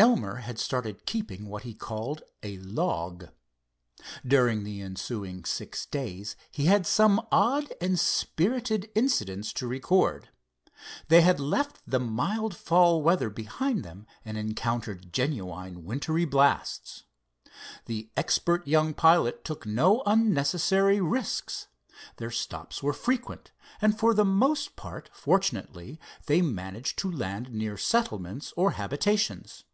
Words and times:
Elmer 0.00 0.36
had 0.36 0.60
started 0.60 1.06
keeping 1.06 1.48
what 1.48 1.64
he 1.64 1.74
called 1.74 2.22
a 2.44 2.56
"log." 2.58 3.30
During 4.24 4.62
the 4.62 4.80
ensuing 4.80 5.44
six 5.44 5.86
days 5.86 6.36
he 6.52 6.66
had 6.66 6.86
some 6.86 7.20
odd 7.32 7.72
and 7.80 7.98
spirited 7.98 8.92
incidents 8.94 9.52
to 9.54 9.66
record. 9.66 10.28
They 11.08 11.22
had 11.22 11.40
left 11.40 11.80
the 11.84 11.98
mild 11.98 12.54
fall 12.56 13.02
weather 13.02 13.28
behind 13.28 13.82
them 13.82 14.06
and 14.24 14.38
encountered 14.38 15.12
genuine 15.12 15.82
wintry 15.82 16.24
blasts. 16.24 17.02
The 17.86 18.08
expert 18.16 18.68
young 18.68 18.94
pilot 18.94 19.44
took 19.44 19.66
no 19.66 20.04
unnecessary 20.06 21.00
risks. 21.00 21.66
Their 22.18 22.30
stops 22.30 22.84
were 22.84 22.92
frequent, 22.92 23.50
and 23.82 23.98
for 23.98 24.14
the 24.14 24.24
most 24.24 24.76
part 24.76 25.10
fortunately 25.12 25.98
they 26.26 26.40
managed 26.40 27.00
to 27.00 27.10
land 27.10 27.50
near 27.52 27.76
settlements 27.76 28.52
or 28.56 28.70
habitations. 28.72 29.64